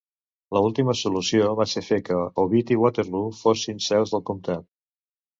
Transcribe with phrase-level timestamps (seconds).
[0.55, 4.65] La última solució va ser fer que Ovid i Waterloo fossin seus del comptat.